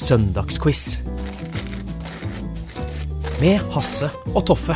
[0.00, 1.02] Søndagsquiz.
[3.40, 4.72] Med Hasse og Toffe.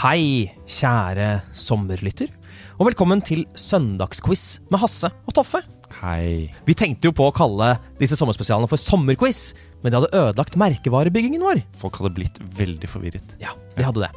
[0.00, 2.32] Hei, kjære sommerlytter,
[2.78, 5.60] og velkommen til Søndagsquiz med Hasse og Toffe.
[6.00, 6.48] Hei.
[6.64, 9.50] Vi tenkte jo på å kalle disse sommerspesialene for sommerquiz,
[9.82, 11.62] men det hadde ødelagt merkevarebyggingen vår.
[11.80, 13.36] Folk hadde blitt veldig forvirret.
[13.40, 14.10] Ja, de hadde det.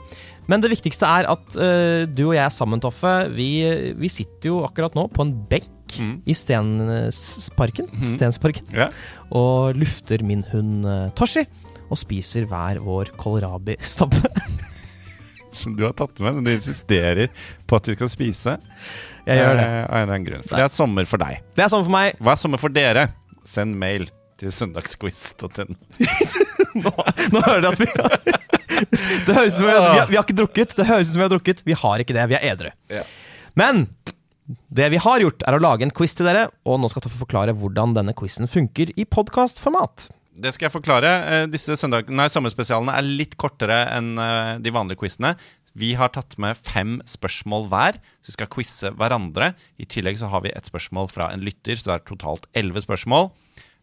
[0.52, 3.47] Men det viktigste er at uh, du og jeg sammen, Toffe, vi,
[3.95, 6.23] vi sitter jo akkurat nå på en benk Mm.
[6.25, 8.06] i Stensparken, mm.
[8.16, 8.88] Stensparken Ja.
[9.30, 11.44] og lufter min hund uh, Toshi,
[11.86, 14.23] og spiser hver vår kålrabi-stabbe.
[15.53, 17.30] Som du har tatt med, men du insisterer
[17.69, 18.56] på at vi skal spise.
[19.28, 19.67] Jeg gjør det.
[19.67, 20.47] eh, Av en eller annen grunn.
[20.47, 21.44] For det er sommer for deg.
[21.53, 22.17] Det er sommer for meg.
[22.19, 23.06] Hva er sommer for dere?
[23.45, 24.08] Send mail
[24.42, 25.76] til søndagsquiz.no.
[26.84, 26.92] Nå,
[27.34, 28.16] nå hører du at vi har
[29.28, 30.73] Det høres ut som vi har, vi, har, vi har ikke drukket.
[30.80, 31.62] Det høres ut som vi har drukket.
[31.67, 32.25] Vi har ikke det.
[32.31, 32.72] Vi er edru.
[32.92, 33.03] Ja.
[33.59, 33.86] Men
[34.73, 37.22] det vi har gjort, er å lage en quiz til dere, og nå skal Toffe
[37.22, 40.09] forklare hvordan denne quizen funker i podkastformat.
[40.34, 41.12] Det skal jeg forklare.
[41.30, 45.36] Eh, Disse søndag nei, sommerspesialene er litt kortere enn eh, de vanlige quizene.
[45.78, 49.53] Vi har tatt med fem spørsmål hver, så vi skal quize hverandre.
[49.81, 52.84] I tillegg så har vi et spørsmål fra en lytter, så det er totalt elleve
[52.84, 53.31] spørsmål.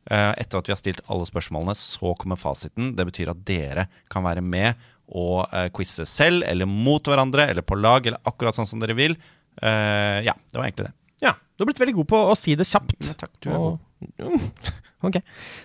[0.08, 2.94] Eh, Etter at vi har stilt alle spørsmålene, så kommer fasiten.
[2.96, 7.66] Det betyr at dere kan være med og eh, quize selv, eller mot hverandre, eller
[7.66, 9.16] på lag, eller akkurat sånn som dere vil.
[9.60, 10.94] Eh, ja, det var egentlig det.
[11.26, 13.10] Ja, du har blitt veldig god på å si det kjapt.
[13.10, 14.60] Ja, takk, du er god.
[15.00, 15.16] Ok,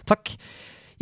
[0.07, 0.29] takk.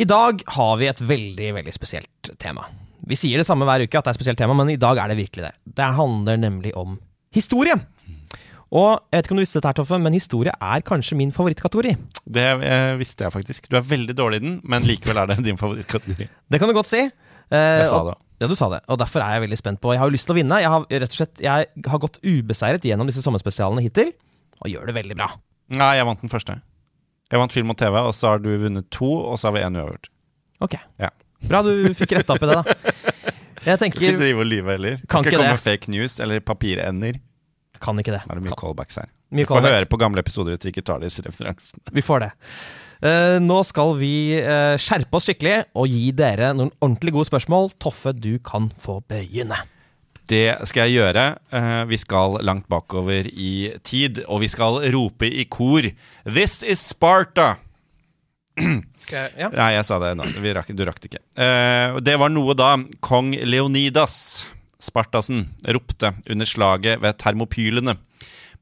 [0.02, 2.64] I dag har vi et veldig, veldig spesielt tema.
[3.06, 4.98] Vi sier det samme hver uke, at det er et spesielt tema, men i dag
[4.98, 5.52] er det virkelig det.
[5.78, 6.96] Det handler nemlig om
[7.36, 7.76] historie.
[8.74, 11.30] Og jeg vet ikke om du visste dette, her, Toffe, men historie er kanskje min
[11.36, 11.92] favorittkategori.
[12.26, 13.68] Det eh, visste jeg faktisk.
[13.70, 16.26] Du er veldig dårlig i den, men likevel er det din favorittkategori.
[16.50, 17.04] Det kan du godt si.
[17.06, 18.16] Eh, Jeg sa og- det.
[18.42, 18.82] Ja, du sa det.
[18.90, 20.58] Og derfor er jeg veldig spent på Jeg har jo lyst til å vinne.
[20.60, 24.10] Jeg har rett og slett Jeg har gått ubeseiret gjennom disse sommerspesialene hittil,
[24.60, 25.30] og gjør det veldig bra.
[25.70, 26.58] Nei, jeg vant den første.
[27.32, 29.62] Jeg vant film og TV, og så har du vunnet to, og så har vi
[29.64, 30.10] én uavgjort.
[30.66, 30.76] Ok.
[31.00, 31.10] Ja.
[31.48, 32.74] Bra du fikk retta opp i det, da.
[33.64, 34.98] Jeg Kan ikke drive og lyve heller.
[35.08, 35.64] Kan Kan ikke ikke komme det.
[35.64, 37.22] fake news eller papirender.
[37.84, 38.22] Kan ikke det.
[38.28, 39.10] Nå er det mye Kan, callbacks her.
[39.34, 39.76] mye vi får callbacks.
[39.76, 41.84] høre på gamle episoder hvis vi ikke tar disse referansene.
[41.92, 42.32] Vi får det.
[43.04, 47.74] Uh, nå skal vi uh, skjerpe oss skikkelig og gi dere noen ordentlig gode spørsmål.
[47.84, 49.58] Toffe, du kan få begynne.
[50.32, 51.24] Det skal jeg gjøre.
[51.52, 55.84] Eh, vi skal langt bakover i tid, og vi skal rope i kor
[56.24, 57.58] This is Sparta!
[59.12, 59.50] Jeg, ja.
[59.52, 60.24] Nei, jeg sa det nå.
[60.40, 61.20] Vi rakk, du rakk det ikke.
[62.08, 62.70] Det var noe da
[63.04, 64.46] kong Leonidas,
[64.84, 67.98] Spartasen, ropte under slaget ved Termopylene.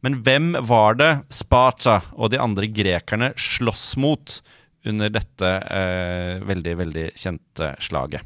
[0.01, 4.39] Men hvem var det Sparta og de andre grekerne sloss mot
[4.87, 8.25] under dette eh, veldig, veldig kjente slaget?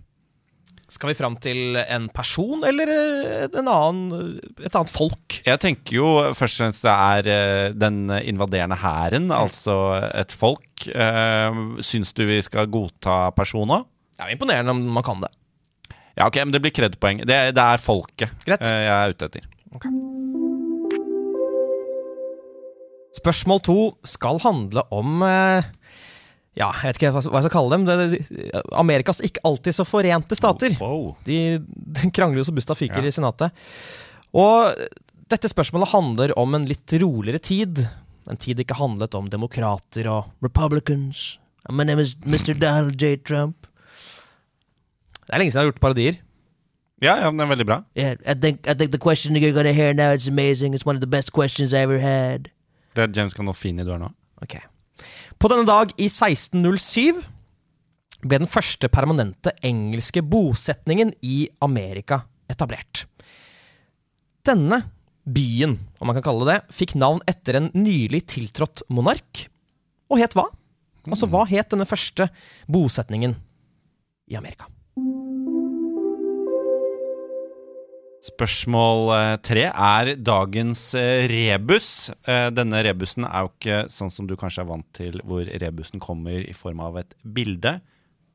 [0.86, 5.40] Skal vi fram til en person eller eh, en annen, et annet folk?
[5.48, 9.80] Jeg tenker jo først og fremst det er eh, den invaderende hæren, altså
[10.14, 10.86] et folk.
[10.88, 13.88] Eh, syns du vi skal godta personer?
[14.16, 15.34] Det er imponerende om man kan det.
[16.16, 17.18] Ja, ok, men det blir kredpoeng.
[17.28, 18.62] Det, det er folket Greit.
[18.64, 19.50] eh, jeg er ute etter.
[23.16, 23.76] Spørsmål to
[24.08, 25.68] skal handle om eh,
[26.60, 27.86] Ja, jeg vet ikke hva hva jeg skal kalle dem.
[27.88, 28.22] Det,
[28.80, 30.76] Amerikas ikke alltid så forente stater.
[30.80, 31.14] Wow.
[31.28, 31.40] De,
[32.00, 33.12] de krangler jo så busta fyker Ja.
[33.12, 33.52] i Senatet.
[34.36, 34.72] Og
[35.32, 37.84] dette spørsmålet handler om en litt roligere tid.
[38.30, 41.38] En tid det ikke handlet om demokrater og republicans.
[41.72, 42.54] My name is Mr.
[42.56, 43.16] Donald J.
[43.26, 43.68] Trump.
[45.26, 46.22] Det er lenge siden jeg har gjort parodier.
[47.04, 47.82] Ja, ja, den er veldig bra.
[47.98, 50.74] Yeah, I think I think the question you're gonna hear now is amazing.
[50.74, 52.50] It's one of the best questions I ever had.
[52.96, 54.12] Det er James Gandolfini du er nå.
[54.42, 54.56] Ok.
[55.40, 57.26] På denne dag i 1607
[58.26, 63.04] ble den første permanente engelske bosetningen i Amerika etablert.
[64.46, 64.86] Denne
[65.26, 69.48] byen, om man kan kalle det det, fikk navn etter en nylig tiltrådt monark.
[70.10, 70.48] Og het hva?
[71.06, 72.30] Altså, hva het denne første
[72.72, 73.36] bosetningen
[74.32, 74.70] i Amerika?
[78.26, 82.10] Spørsmål eh, tre er dagens eh, rebus.
[82.26, 86.02] Eh, Denne rebusen er jo ikke sånn som du kanskje er vant til, hvor rebusen
[86.02, 87.80] kommer i form av et bilde.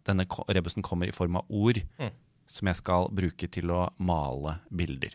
[0.06, 1.78] denne rebusen kommer i form av ord
[2.50, 5.12] som jeg skal bruke til å male bilder.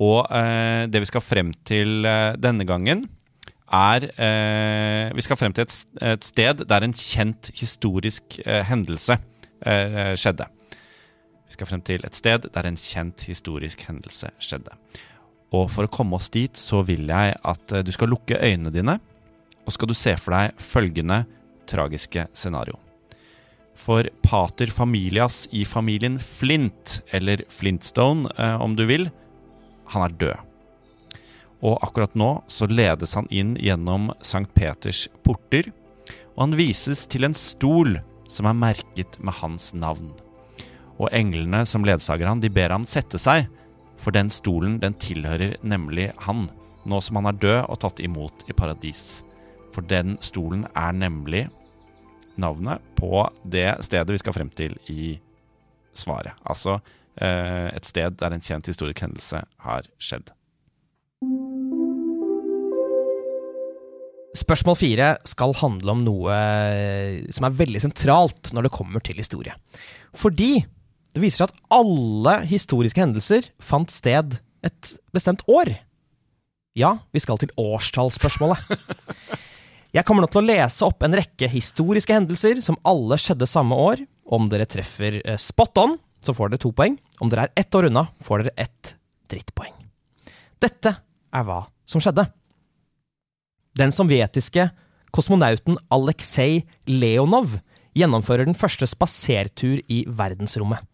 [0.00, 2.06] Og eh, det vi skal frem til
[2.40, 3.04] denne gangen,
[3.70, 9.20] er eh, Vi skal frem til et, et sted der en kjent historisk eh, hendelse
[9.60, 10.46] skjedde.
[11.50, 14.76] Vi skal frem til et sted der en kjent historisk hendelse skjedde.
[15.50, 18.70] Og for å komme oss dit, så vil jeg at eh, du skal lukke øynene
[18.70, 18.94] dine,
[19.66, 21.24] og skal du se for deg følgende
[21.66, 22.78] tragiske scenario.
[23.74, 29.10] For pater familias i familien Flint, eller Flintstone eh, om du vil,
[29.90, 30.48] han er død.
[31.66, 34.46] Og akkurat nå så ledes han inn gjennom St.
[34.54, 35.74] Peters porter,
[36.36, 37.98] og han vises til en stol
[38.30, 40.14] som er merket med hans navn.
[41.00, 43.48] Og englene som ledsager han, de ber han sette seg,
[44.00, 46.48] for den stolen den tilhører nemlig han,
[46.88, 49.22] nå som han er død og tatt imot i paradis.
[49.74, 51.46] For den stolen er nemlig
[52.40, 55.14] navnet på det stedet vi skal frem til i
[55.96, 56.36] svaret.
[56.48, 56.78] Altså
[57.20, 60.32] eh, et sted der en kjent historisk hendelse har skjedd.
[64.40, 69.18] Spørsmål fire skal handle om noe eh, som er veldig sentralt når det kommer til
[69.20, 69.56] historie.
[70.16, 70.60] Fordi
[71.14, 75.72] det viser seg at alle historiske hendelser fant sted et bestemt år.
[76.78, 78.60] Ja, vi skal til årstallsspørsmålet.
[79.90, 83.74] Jeg kommer nå til å lese opp en rekke historiske hendelser som alle skjedde samme
[83.74, 84.04] år.
[84.30, 86.94] Om dere treffer eh, spot on, så får dere to poeng.
[87.18, 88.92] Om dere er ett år unna, får dere ett
[89.32, 89.74] drittpoeng.
[90.62, 92.28] Dette er hva som skjedde.
[93.78, 94.68] Den sovjetiske
[95.10, 97.58] kosmonauten Aleksej Leonov
[97.98, 100.86] gjennomfører den første spasertur i verdensrommet.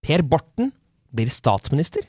[0.00, 0.70] Per Borten
[1.10, 2.02] blir statsminister.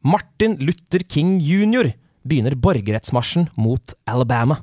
[0.00, 1.92] Martin Luther King jr.
[2.22, 4.62] begynner borgerrettsmarsjen mot Alabama.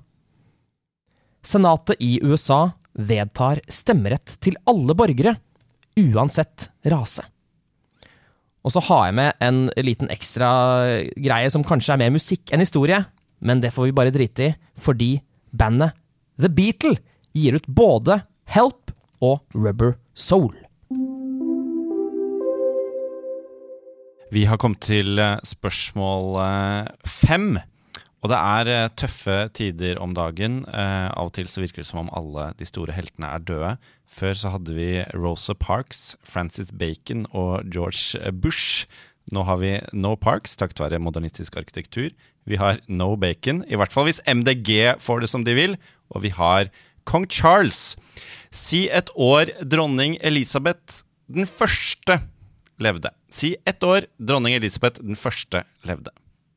[1.46, 5.36] Senatet i USA vedtar stemmerett til alle borgere,
[6.00, 7.26] uansett rase.
[8.66, 10.50] Og så har jeg med en liten ekstra
[11.14, 13.04] greie som kanskje er mer musikk enn historie,
[13.38, 15.12] men det får vi bare drite i, fordi
[15.54, 15.94] bandet
[16.42, 16.98] The Beatle
[17.36, 20.56] gir ut både Help og Rubber Soul.
[24.34, 27.60] Vi har kommet til eh, spørsmål eh, fem.
[28.26, 30.64] Og det er eh, tøffe tider om dagen.
[30.66, 33.76] Av og til så virker det som om alle de store heltene er døde.
[34.10, 38.90] Før så hadde vi Rosa Parks, Francis Bacon og George Bush.
[39.34, 42.10] Nå har vi No Parks, takket være modernistisk arkitektur.
[42.50, 45.78] Vi har No Bacon, i hvert fall hvis MDG får det som de vil.
[46.10, 46.74] Og vi har
[47.06, 47.94] Kong Charles.
[48.50, 52.24] Si et år dronning Elisabeth den første
[52.82, 53.14] levde.
[53.36, 56.14] Si ett år dronning Elisabeth den første levde.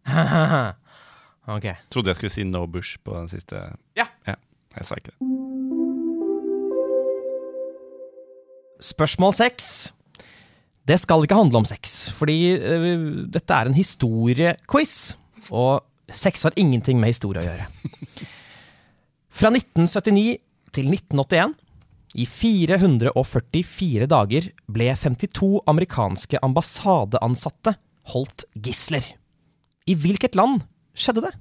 [1.57, 1.67] ok.
[1.91, 3.65] Trodde jeg skulle si no Bush på den siste.
[3.99, 4.07] Ja.
[4.29, 4.37] ja
[4.77, 5.19] jeg sa ikke det.
[8.89, 9.91] Spørsmål seks.
[10.87, 15.17] Det skal ikke handle om sex, fordi uh, dette er en historiequiz.
[15.51, 15.83] Og
[16.15, 17.67] sex har ingenting med historie å gjøre.
[19.39, 20.39] Fra 1979
[20.79, 21.59] til 1981,
[22.16, 27.75] i 444 dager, ble 52 amerikanske ambassadeansatte
[28.14, 29.05] holdt gisler.
[29.88, 30.62] I hvilket land
[30.96, 31.34] skjedde det?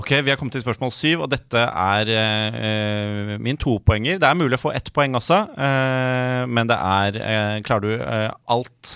[0.00, 4.16] Ok, Vi har kommet til spørsmål syv, og dette er eh, min topoenger.
[4.18, 7.92] Det er mulig å få ett poeng også, eh, men det er eh, Klarer du
[8.00, 8.94] eh, alt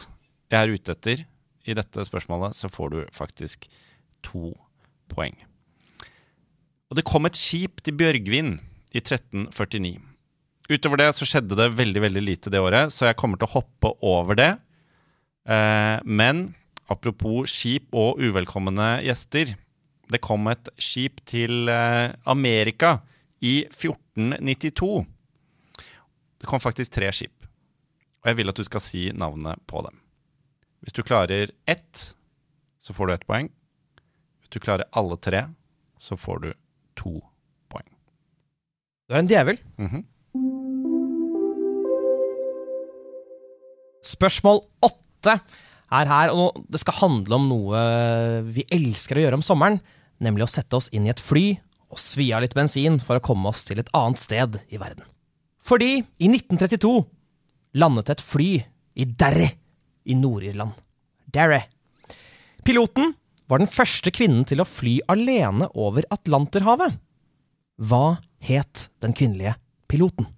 [0.48, 1.24] jeg er ute etter
[1.68, 3.68] i dette spørsmålet, så får du faktisk
[4.24, 4.54] to
[5.12, 5.36] poeng.
[6.94, 8.52] Og det kom et skip til Bjørgvin
[8.94, 9.96] i 1349.
[10.70, 13.54] Utover det så skjedde det veldig veldig lite det året, så jeg kommer til å
[13.56, 14.52] hoppe over det.
[15.42, 16.44] Eh, men
[16.86, 19.56] apropos skip og uvelkomne gjester.
[20.06, 23.00] Det kom et skip til eh, Amerika
[23.42, 24.94] i 1492.
[26.38, 27.50] Det kom faktisk tre skip.
[28.22, 29.98] Og jeg vil at du skal si navnet på dem.
[30.78, 32.10] Hvis du klarer ett,
[32.78, 33.50] så får du ett poeng.
[34.38, 35.48] Hvis du klarer alle tre,
[35.98, 36.52] så får du
[36.98, 37.18] to
[37.72, 37.86] poeng.
[39.08, 39.60] Du er en djevel.
[39.78, 40.04] Mhm.
[44.04, 45.38] Spørsmål åtte
[45.94, 47.84] er her, og det skal handle om noe
[48.52, 49.80] vi elsker å gjøre om sommeren,
[50.20, 51.54] nemlig å sette oss inn i et fly
[51.94, 55.06] og svi av litt bensin for å komme oss til et annet sted i verden.
[55.64, 57.04] Fordi i 1932
[57.80, 58.48] landet et fly
[59.00, 59.48] i Derry
[60.04, 60.74] i Nord-Irland.
[61.32, 61.62] Derry.
[62.64, 63.14] Piloten
[63.50, 66.96] var den første kvinnen til å fly alene over Atlanterhavet.
[67.76, 69.56] Hva het den kvinnelige
[69.90, 70.30] piloten?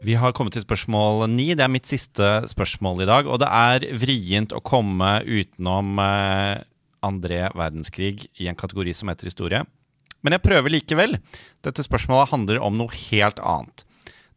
[0.00, 1.50] Vi har kommet til spørsmål ni.
[1.52, 3.28] Det er mitt siste spørsmål i dag.
[3.28, 6.66] Og det er vrient å komme utenom andre
[7.00, 9.62] André verdenskrig i en kategori som heter historie.
[10.20, 11.16] Men jeg prøver likevel.
[11.64, 13.86] Dette spørsmålet handler om noe helt annet.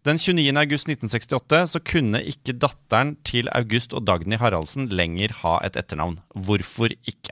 [0.04, 0.52] Den 29.
[0.60, 6.18] august 1968 så kunne ikke datteren til August og Dagny Haraldsen lenger ha et etternavn.
[6.36, 7.32] Hvorfor ikke?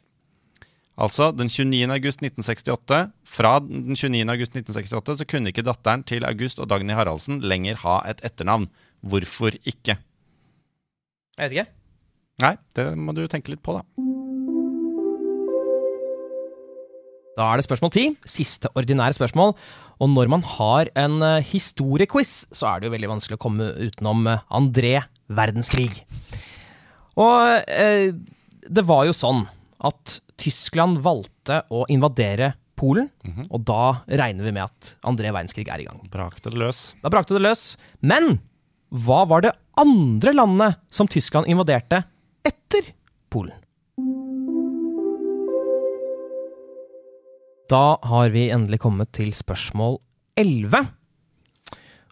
[0.96, 1.92] Altså, den 29.
[1.92, 4.24] august 1968, fra den 29.
[4.24, 8.70] august 1968 så kunne ikke datteren til August og Dagny Haraldsen lenger ha et etternavn.
[9.04, 9.98] Hvorfor ikke?
[11.36, 11.70] Jeg vet ikke.
[12.40, 14.11] Nei, det må du tenke litt på, da.
[17.42, 18.06] Da er det spørsmål ti.
[18.30, 19.56] Siste ordinære spørsmål.
[20.02, 23.72] Og når man har en eh, historiequiz, så er det jo veldig vanskelig å komme
[23.82, 24.94] utenom eh, André
[25.32, 26.04] verdenskrig.
[27.18, 28.12] Og eh,
[28.70, 29.46] det var jo sånn
[29.82, 33.12] at Tyskland valgte å invadere Polen,
[33.54, 36.00] og da regner vi med at André verdenskrig er i gang.
[36.10, 36.96] Brakte det løs.
[37.04, 37.76] Da brakte det løs.
[38.02, 38.40] Men
[38.90, 42.02] hva var det andre landet som Tyskland invaderte
[42.48, 42.90] etter
[43.30, 43.54] Polen?
[47.72, 50.02] Da har vi endelig kommet til spørsmål
[50.40, 50.90] 11.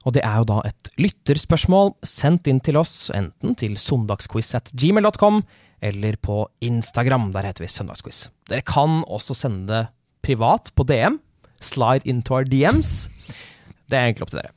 [0.07, 5.41] Og det er jo da et lytterspørsmål sendt inn til oss, enten til søndagsquiz.gmail.com
[5.83, 7.33] eller på Instagram.
[7.35, 8.29] Der heter vi Søndagsquiz.
[8.47, 9.81] Dere kan også sende det
[10.23, 11.19] privat på DM.
[11.59, 13.09] Slide into our DMs.
[13.91, 14.55] Det er egentlig opp til dere.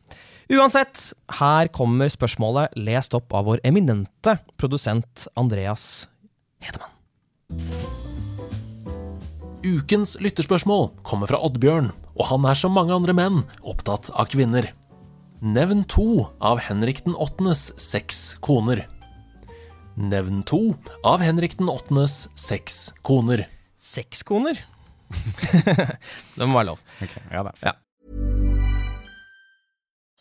[0.52, 1.08] Uansett,
[1.40, 6.06] her kommer spørsmålet lest opp av vår eminente produsent Andreas
[6.62, 6.94] Hedemann.
[9.62, 14.66] Ukens lytterspørsmål kommer fra Oddbjørn, og han er som mange andre menn opptatt av kvinner.
[15.42, 18.84] Nevn to av Henrik den åttendes seks koner.
[19.94, 20.74] Nevn to
[21.06, 23.44] av Henrik den åttendes seks koner.
[23.78, 24.58] Seks koner.
[26.38, 26.82] det må være lov.
[26.98, 27.78] Okay, ja, det er Ja.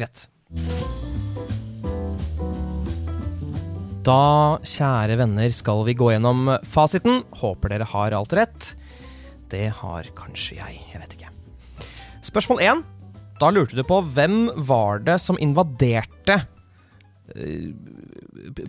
[0.00, 0.26] Greit.
[4.06, 4.20] Da,
[4.64, 7.20] kjære venner, skal vi gå gjennom fasiten.
[7.42, 8.70] Håper dere har alt rett.
[9.52, 10.78] Det har kanskje jeg.
[10.94, 11.32] Jeg vet ikke.
[12.24, 12.80] Spørsmål én.
[13.40, 16.34] Da lurte du på hvem var det som invaderte
[17.32, 17.70] eh,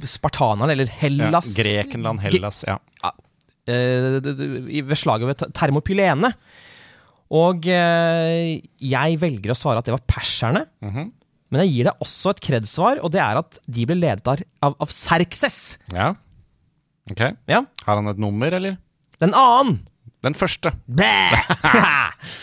[0.08, 2.78] spartanerne, eller Ja, Hellas Grekenland, Hellas, ja.
[3.68, 4.36] eh, d-
[4.72, 6.32] i- ved slaget ved Termopylene.
[7.36, 10.66] Og eh, jeg velger å svare at det var perserne.
[10.84, 11.10] Mhm.
[11.52, 14.28] Men jeg gir deg også et kreds-svar, og det er at de ble ledet
[14.64, 15.78] av, av, Serkses.
[15.92, 16.14] Ja.
[17.12, 17.26] Ok.
[17.52, 17.66] Ja.
[17.84, 18.78] Har han et nummer, eller?
[19.22, 19.82] Den annen.
[20.24, 20.72] Den første.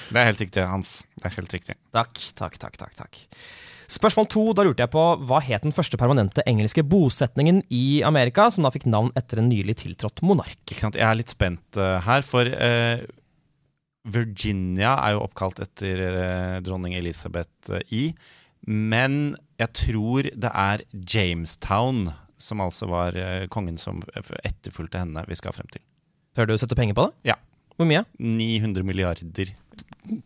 [0.09, 1.01] Det er helt riktig, Hans.
[1.17, 1.77] Det er helt riktig.
[1.95, 3.21] takk, takk, takk, takk, takk.
[3.89, 8.51] Spørsmål to, da lurte jeg på hva het den første permanente engelske bosetningen i Amerika,
[8.53, 10.59] som da fikk navn etter en nylig tiltrådt monark?
[10.67, 10.99] Ikke sant?
[10.99, 13.07] Jeg er litt spent uh, her, for uh,
[14.13, 18.11] Virginia er jo oppkalt etter uh, dronning Elizabeth i.
[18.67, 24.03] Men jeg tror det er Jamestown, som altså var eh, kongen som
[24.45, 25.83] etterfulgte henne, vi skal frem til.
[26.37, 27.33] Tør du å sette penger på det?
[27.33, 27.39] Ja.
[27.79, 28.05] Hvor mye?
[28.19, 29.53] 900 milliarder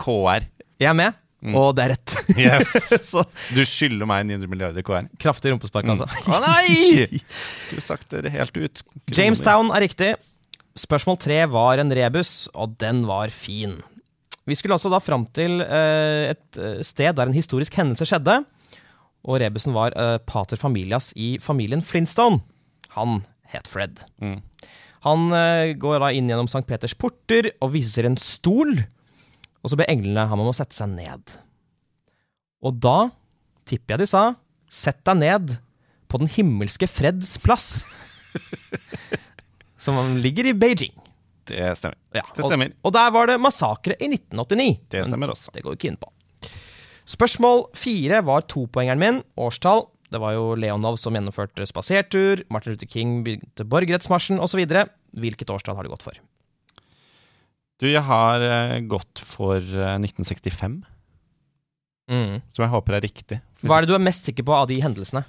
[0.01, 0.49] KR.
[0.81, 1.57] Jeg er med, Mm.
[1.59, 2.13] og det er rett.
[2.39, 3.09] Yes!
[3.57, 5.09] Du skylder meg 900 milliarder KR.
[5.19, 6.07] kraftig rumpespark, altså.
[6.31, 7.09] Å nei!
[7.67, 8.83] Skulle sagt det helt ut.
[9.11, 10.13] Jamestown er riktig.
[10.79, 13.81] Spørsmål tre var en rebus, og den var fin.
[14.49, 18.41] Vi skulle altså da fram til eh, et eh, sted der en historisk hendelse skjedde.
[19.23, 22.43] Og rebusen var eh, pater familias i familien Flintstone.
[22.97, 23.23] Han
[23.53, 24.03] het Fred.
[24.23, 24.41] Mm.
[25.03, 25.35] Han
[25.83, 26.63] går da inn gjennom St.
[26.69, 28.77] Peters porter og viser en stol.
[29.63, 31.35] Og så ber englene ham om å sette seg ned.
[32.63, 33.11] Og da
[33.67, 34.23] tipper jeg de sa
[34.71, 35.57] 'sett deg ned
[36.07, 37.83] på den himmelske Freds plass'.
[39.83, 41.02] som ligger i Beijing.
[41.53, 41.99] Det stemmer.
[42.17, 42.73] Ja, Det stemmer.
[42.75, 44.69] Og, og der var det massakre i 1989.
[44.93, 45.53] Det stemmer også.
[45.55, 46.11] Det går vi ikke inn på.
[47.13, 49.23] Spørsmål fire var topoengeren min.
[49.41, 49.87] Årstall.
[50.13, 52.45] Det var jo Leonov som gjennomførte spasertur.
[52.53, 54.61] Martin Luther King begynte borgerrettsmarsjen osv.
[55.17, 56.21] Hvilket årstall har du gått for?
[57.83, 60.83] Du, jeg har eh, gått for eh, 1965,
[62.13, 63.41] som jeg håper er riktig.
[63.65, 65.25] Hva er det du er mest sikker på av de hendelsene?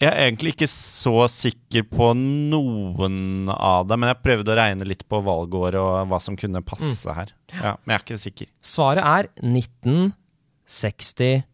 [0.00, 4.88] Jeg er egentlig ikke så sikker på noen av det, men jeg prøvde å regne
[4.88, 7.28] litt på valgåret og hva som kunne passe her.
[7.52, 8.48] Ja, men jeg er ikke sikker.
[8.64, 11.44] Svaret er 1965.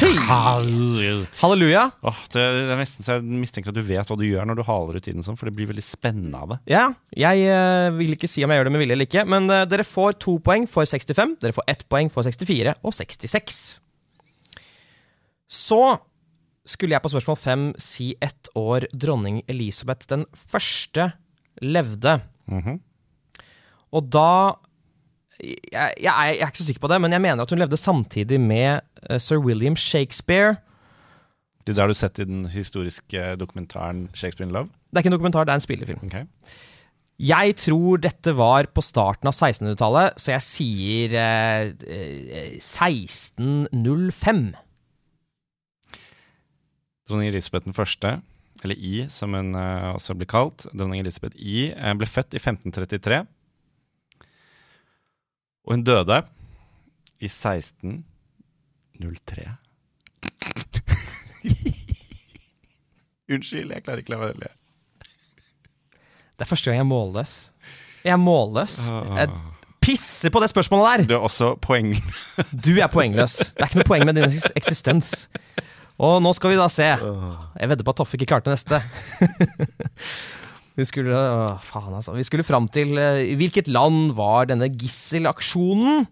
[0.00, 0.16] Hey!
[0.26, 1.26] Halleluja.
[1.42, 1.90] Halleluja.
[2.08, 4.56] Åh, det, det er nesten så jeg mistenker at du vet hva du gjør når
[4.58, 6.58] du haler ut tiden sånn, for det blir veldig spennende av det.
[6.72, 9.42] Ja, jeg uh, vil ikke si om jeg gjør det med vilje eller ikke, men
[9.52, 13.60] uh, dere får to poeng for 65, dere får ett poeng for 64 og 66.
[15.52, 15.82] Så
[16.68, 21.12] skulle jeg på spørsmål fem si ett år dronning Elisabeth den første
[21.62, 22.20] levde.
[22.50, 22.80] Mhm.
[23.92, 24.54] Og da
[25.42, 27.76] jeg, jeg, jeg er ikke så sikker på det, men jeg mener at hun levde
[27.80, 30.56] samtidig med eh, sir William Shakespeare.
[31.66, 34.70] Det har du sett i den historiske dokumentaren 'Shakespeare in Love'?
[34.90, 36.00] Det er ikke en dokumentar, det er en spillefilm.
[36.06, 36.24] Okay.
[37.22, 44.56] Jeg tror dette var på starten av 1600-tallet, så jeg sier eh, eh, 1605.
[47.08, 48.08] Dronning Elisabeth den første,
[48.62, 52.40] eller I, som hun eh, også blir kalt, dronning Elisabeth I, eh, ble født i
[52.40, 53.18] 1533.
[55.66, 56.18] Og hun døde
[57.22, 59.42] i 1603.
[63.32, 64.50] Unnskyld, jeg klarer ikke la være å le.
[66.36, 67.32] Det er første gang jeg er målløs.
[68.02, 68.76] Jeg er målløs.
[68.90, 69.28] Jeg
[69.82, 70.98] pisser på det spørsmålet der!
[71.10, 71.88] Du er også poeng...
[72.50, 73.34] Du er poengløs.
[73.54, 74.28] Det er ikke noe poeng med din
[74.58, 75.08] eksistens.
[76.00, 76.88] Og nå skal vi da se.
[76.88, 78.80] Jeg vedder på at Toffe ikke klarte neste.
[80.72, 82.14] Vi skulle, å, faen altså.
[82.16, 86.06] Vi skulle fram til eh, I hvilket land var denne gisselaksjonen?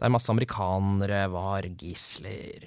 [0.00, 2.64] Der masse amerikanere var gisler.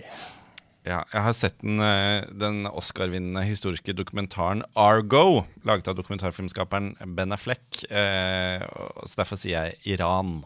[0.87, 7.35] Ja, jeg har sett den, eh, den Oscar-vinnende historiske dokumentaren Argo, laget av dokumentarfilmskaperen Ben
[7.35, 7.65] Affleck.
[7.89, 8.63] Eh,
[9.03, 10.39] så derfor sier jeg Iran.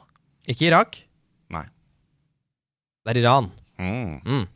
[0.50, 1.04] Ikke Irak.
[1.54, 1.68] Nei.
[3.04, 3.52] Det er Iran.
[3.78, 4.18] Mm.
[4.24, 4.48] Mm.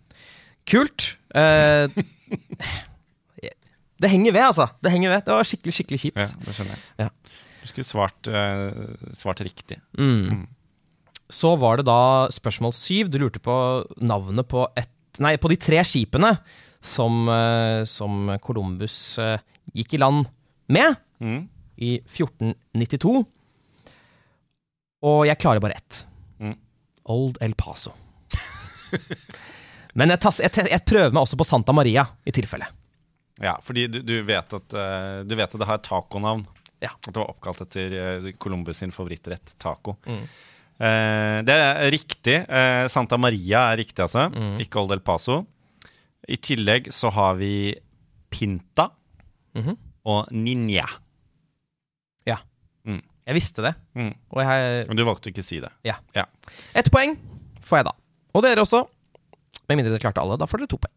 [0.70, 1.12] Kult.
[1.36, 1.88] Uh,
[4.02, 4.68] det henger ved, altså.
[4.84, 5.24] Det henger ved.
[5.28, 6.20] Det var skikkelig, skikkelig kjipt.
[6.20, 6.84] Ja, det skjønner jeg.
[7.06, 7.10] Ja.
[7.62, 9.80] Du skulle svart, uh, svart riktig.
[9.98, 10.46] Mm.
[11.34, 12.00] Så var det da
[12.34, 13.10] spørsmål syv.
[13.14, 13.56] Du lurte på
[14.06, 14.92] navnet på et
[15.24, 16.34] Nei, på de tre skipene
[16.84, 19.38] som, uh, som Columbus uh,
[19.72, 20.26] gikk i land
[20.68, 21.46] med Mm.
[21.80, 23.22] i 1492.
[25.08, 26.02] Og jeg klarer bare ett.
[26.44, 26.58] Mm.
[27.08, 27.94] Old El Paso.
[29.96, 32.68] Men jeg, tas, jeg, jeg prøver meg også på Santa Maria, i tilfelle.
[33.44, 36.44] Ja, fordi du, du, vet at, eh, du vet at det har et taconavn.
[36.84, 36.92] Ja.
[37.00, 39.96] At det var oppkalt etter eh, Columbus sin favorittrett, taco.
[40.08, 40.22] Mm.
[40.76, 42.38] Eh, det er riktig.
[42.44, 44.28] Eh, Santa Maria er riktig, altså.
[44.36, 44.58] Mm.
[44.64, 45.42] Ikke Old El Paso.
[46.28, 47.54] I tillegg så har vi
[48.34, 48.90] Pinta
[49.56, 49.76] Mhm.
[50.12, 50.88] og Ninja.
[53.26, 53.72] Jeg visste det.
[53.98, 54.12] Mm.
[54.38, 55.72] Og jeg Men du valgte ikke å si det.
[56.78, 57.16] Ett poeng
[57.66, 57.94] får jeg da.
[58.38, 58.84] Og dere også.
[59.68, 60.94] Med mindre dere klarte alle, da får dere to poeng.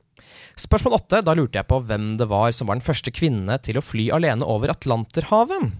[0.59, 1.21] Spørsmål åtte.
[1.25, 4.09] Da lurte jeg på hvem det var som var den første kvinne til å fly
[4.13, 5.71] alene over Atlanterhavet.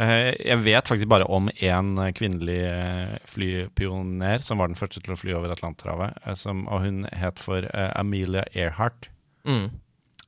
[0.00, 5.12] Eh, jeg vet faktisk bare om én kvinnelig eh, flypioner som var den første til
[5.14, 6.16] å fly over Atlanterhavet.
[6.26, 9.08] eh, som- Og hun het for Amelia Earhart.
[9.46, 9.70] Mm.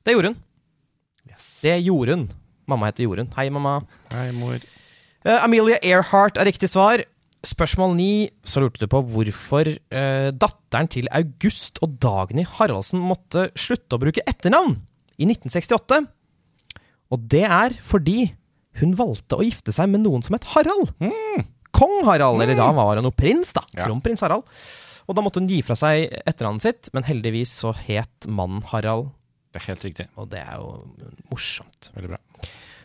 [0.05, 0.41] Det gjorde hun.
[1.61, 2.29] Det gjorde hun.
[2.67, 3.33] Mamma heter Jorunn.
[3.35, 3.85] Hei, mamma.
[4.11, 4.59] Hei, mor.
[5.25, 7.03] Uh, Amelia Earhart er riktig svar.
[7.45, 8.11] Spørsmål ni,
[8.47, 14.01] så lurte du på hvorfor eh, datteren til August og Dagny Haraldsen måtte slutte å
[14.01, 14.79] bruke etternavn
[15.21, 15.99] i 1968.
[17.13, 18.31] Og det er fordi
[18.81, 20.89] hun valgte å gifte seg med noen som het Harald.
[21.75, 23.61] Kong Harald, eller da var han jo prins, da.
[23.75, 23.85] Ja.
[23.85, 24.47] Kronprins Harald.
[25.05, 29.11] Og da måtte hun gi fra seg etternavnet sitt, men heldigvis så het mannen Harald,
[29.53, 30.07] Det er helt riktig.
[30.17, 30.71] og det er jo
[31.31, 31.91] morsomt.
[31.95, 32.19] Veldig bra.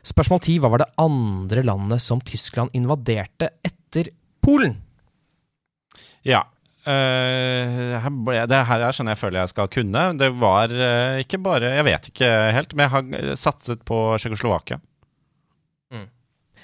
[0.06, 0.58] Spørsmål 10.
[0.62, 4.12] Hva var det andre landet som Tyskland invaderte etter
[4.50, 4.76] Polen?
[6.26, 6.42] Ja.
[6.80, 10.04] Uh, her ble, det her er sånn jeg føler jeg skal kunne.
[10.18, 14.80] Det var uh, ikke bare Jeg vet ikke helt, men jeg har satset på Tsjekkoslovakia.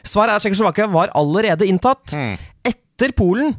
[0.06, 2.12] Svaret er at Tsjekkoslovakia var allerede inntatt.
[2.14, 2.36] Mm.
[2.68, 3.56] Etter Polen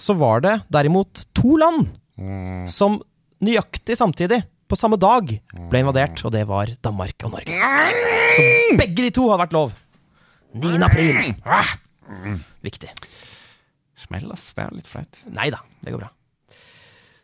[0.00, 1.90] så var det derimot to land
[2.20, 2.66] Mm.
[2.68, 2.98] som
[3.40, 5.30] nøyaktig samtidig, på samme dag,
[5.70, 7.56] ble invadert, og det var Danmark og Norge.
[8.36, 8.42] Så
[8.76, 9.72] begge de to hadde vært lov.
[10.52, 10.74] 9.
[10.84, 11.16] april.
[11.48, 11.70] Ah!
[12.60, 12.90] Viktig.
[14.00, 14.50] Smell, ass.
[14.56, 15.20] Det er litt flaut.
[15.36, 16.10] Nei da, det går bra.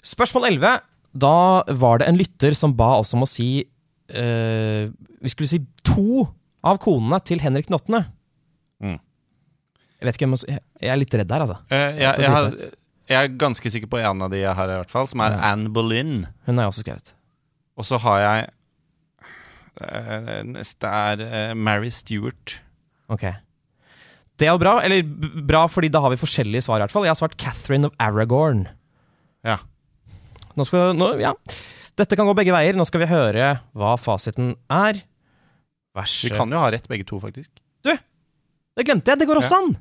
[0.07, 0.77] Spørsmål 11.
[1.17, 1.37] Da
[1.81, 6.27] var det en lytter som ba oss om å si eh, Vi skulle si to
[6.67, 8.03] av konene til Henrik den 8.
[8.85, 8.99] Mm.
[9.97, 11.57] Jeg vet ikke hvem jeg er litt redd der, altså.
[11.71, 12.49] Uh, jeg, jeg, har,
[13.09, 15.37] jeg er ganske sikker på en av de jeg har, i hvert fall, som er
[15.37, 15.41] Ja.
[15.53, 16.27] Anne Boleyn.
[16.45, 17.15] Hun har jeg også skrevet.
[17.81, 18.47] Og så har jeg
[19.81, 22.59] uh, Neste er uh, Mary Stewart.
[23.13, 23.25] Ok.
[24.37, 25.03] Det er jo bra, eller
[25.49, 27.07] bra fordi da har vi forskjellige svar, i hvert fall.
[27.07, 28.67] Jeg har svart Catherine of Aragorn.
[29.47, 29.59] Ja.
[30.57, 31.33] Nå skal nå, Ja.
[31.97, 32.77] Dette kan gå begge veier.
[32.77, 34.99] Nå skal vi høre hva fasiten er.
[35.97, 37.49] Vers Vi kan jo ha rett, begge to, faktisk.
[37.83, 37.95] Du!
[38.77, 39.19] Det glemte jeg!
[39.23, 39.63] Det går også Ja.
[39.65, 39.77] an!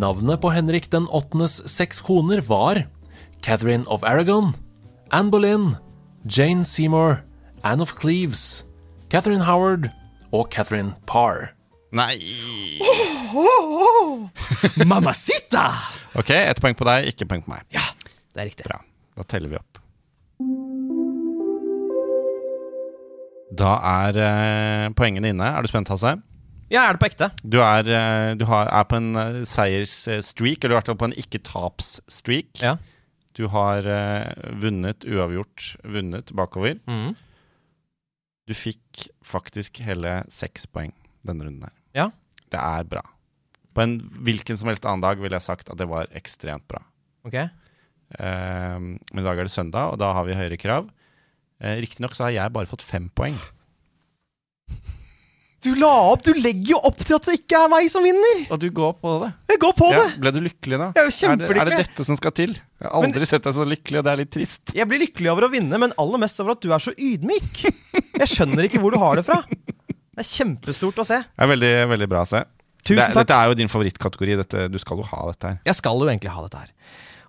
[0.00, 2.84] Navnet på Henrik den åttendes seks koner var
[3.44, 4.52] Catherine of Aragon,
[5.12, 5.76] Anne Boleyn,
[6.24, 7.22] Jane Seymour,
[7.62, 8.64] Anne of Cleves,
[9.12, 9.90] Catherine Howard
[10.32, 11.50] og Catherine Parr.
[11.94, 12.18] Nei
[14.84, 15.68] Mamacita!
[16.18, 17.62] Ok, ett poeng på deg, ikke poeng på meg.
[17.74, 17.84] Ja,
[18.34, 18.66] det er riktig.
[18.66, 18.80] Bra.
[19.14, 19.78] Da teller vi opp.
[23.54, 25.46] Da er eh, poengene inne.
[25.54, 26.16] Er du spent, Hasse?
[26.72, 27.28] Ja, er det på ekte?
[27.46, 31.10] Du er, eh, du har, er på en eh, seiersstreak, eller i hvert fall på
[31.12, 32.58] en ikke-taps-streak.
[32.64, 32.74] Ja.
[33.38, 36.80] Du har eh, vunnet, uavgjort, vunnet bakover.
[36.90, 37.14] Mm.
[38.50, 40.90] Du fikk faktisk hele seks poeng
[41.26, 41.74] denne runden her.
[41.94, 42.08] Ja.
[42.52, 43.02] Det er bra.
[43.74, 46.82] På en hvilken som helst annen dag ville jeg sagt at det var ekstremt bra.
[47.26, 47.34] Ok.
[47.40, 50.90] Eh, men i dag er det søndag, og da har vi høyere krav.
[51.62, 53.38] Eh, Riktignok så har jeg bare fått fem poeng.
[55.64, 56.20] Du la opp!
[56.26, 58.42] Du legger jo opp til at det ikke er meg som vinner!
[58.52, 59.30] Og du går på det.
[59.54, 60.18] Jeg går på Ja, det!
[60.20, 60.88] ble du lykkelig da?
[60.92, 62.52] Jeg er jo Er det, er det dette som skal til?
[62.52, 64.74] Jeg har aldri sett deg så lykkelig, og det er litt trist.
[64.76, 67.62] Jeg blir lykkelig over å vinne, men aller mest over at du er så ydmyk.
[68.20, 69.40] Jeg skjønner ikke hvor du har det fra.
[70.14, 71.20] Det er kjempestort å se.
[71.26, 72.44] Det er veldig, veldig bra å se.
[72.84, 73.20] Tusen det, takk.
[73.22, 74.38] Dette er jo din favorittkategori.
[74.42, 75.60] Dette, du skal jo ha dette her.
[75.70, 76.74] Jeg skal jo egentlig ha dette her.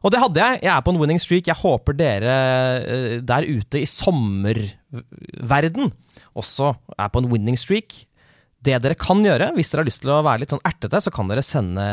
[0.05, 0.63] Og det hadde jeg.
[0.67, 1.47] Jeg er på en winning streak.
[1.49, 2.33] Jeg håper dere
[2.81, 5.93] eh, der ute i sommerverden
[6.35, 8.03] også er på en winning streak.
[8.65, 11.11] Det dere kan gjøre, hvis dere har lyst til å være litt sånn ertete, så
[11.13, 11.83] kan dere sende,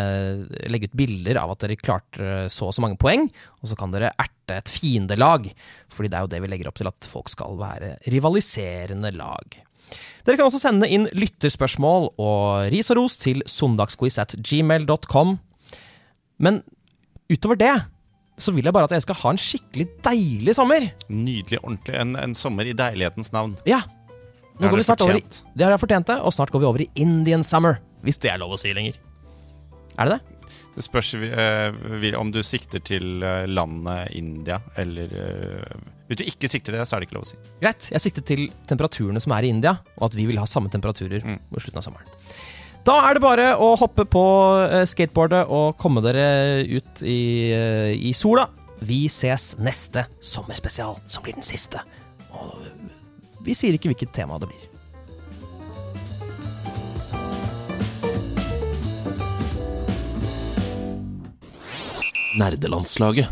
[0.73, 3.27] legge ut bilder av at dere klarte så og så mange poeng,
[3.61, 5.51] og så kan dere erte et fiendelag.
[5.93, 9.59] Fordi det er jo det vi legger opp til, at folk skal være rivaliserende lag.
[10.27, 15.37] Dere kan også sende inn lytterspørsmål og ris og ros til søndagsquiz at gmail.com.
[16.43, 16.63] Men
[17.33, 17.75] utover det
[18.41, 20.89] så vil jeg bare at jeg skal ha en skikkelig deilig sommer.
[21.13, 21.99] Nydelig, ordentlig.
[22.01, 23.55] En, en sommer i deilighetens navn.
[23.69, 23.83] Ja.
[24.59, 25.39] Nå går vi snart fortjent?
[25.39, 25.57] over i.
[25.59, 27.79] Det har jeg fortjent det, og snart går vi over i Indian summer.
[28.03, 28.99] Hvis det er lov å si lenger.
[29.99, 30.32] Er det det?
[30.73, 36.49] Det spørs uh, om du sikter til eh, landet India, eller uh, Hvis du ikke
[36.49, 37.37] sikter til det, så er det ikke lov å si.
[37.61, 37.91] Greit.
[37.93, 41.21] Jeg sikter til temperaturene som er i India, og at vi vil ha samme temperaturer
[41.23, 41.39] Mm.
[41.51, 42.09] mot slutten av sommeren.
[42.89, 44.25] Da er det bare å hoppe på
[44.91, 47.53] skateboardet og komme dere ut i,
[47.95, 48.49] i sola.
[48.83, 51.85] Vi ses neste sommerspesial, som blir den siste.
[52.35, 52.65] Og
[53.47, 54.72] vi sier ikke hvilket tema det blir.
[62.35, 63.29] Nerdelandslaget.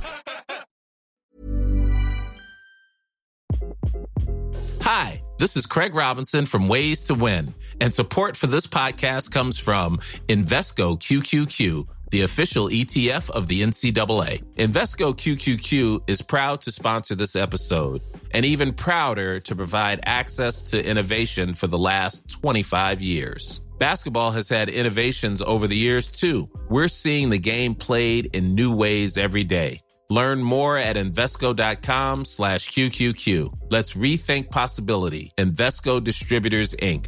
[4.82, 9.58] Hi, this is Craig Robinson from Ways to Win, and support for this podcast comes
[9.58, 14.42] from Invesco QQQ, the official ETF of the NCAA.
[14.56, 20.84] Invesco QQQ is proud to sponsor this episode, and even prouder to provide access to
[20.84, 23.60] innovation for the last 25 years.
[23.80, 26.50] Basketball has had innovations over the years too.
[26.68, 29.80] We're seeing the game played in new ways every day.
[30.10, 33.70] Learn more at Invesco.com slash QQQ.
[33.70, 35.32] Let's rethink possibility.
[35.38, 37.06] Invesco Distributors, Inc.